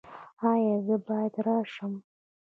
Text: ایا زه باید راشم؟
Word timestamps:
ایا 0.51 0.75
زه 0.85 0.95
باید 1.07 1.33
راشم؟ 1.45 1.93